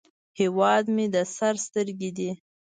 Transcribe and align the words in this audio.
هیواد 0.39 0.85
مې 0.95 1.05
د 1.13 1.15
سر 1.35 1.55
سترګې 1.65 2.09
دي 2.17 2.31